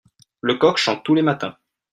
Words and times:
le 0.39 0.55
coq 0.55 0.77
chante 0.77 1.03
tous 1.03 1.13
les 1.13 1.21
matins. 1.21 1.55